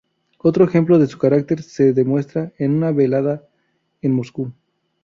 Otro 0.39 0.65
ejemplo 0.65 0.97
de 0.97 1.05
su 1.05 1.19
carácter 1.19 1.61
se 1.61 1.93
demuestra 1.93 2.53
en 2.57 2.71
una 2.75 2.91
velada 2.91 3.43
en 4.01 4.13
Moscú. 4.13 4.51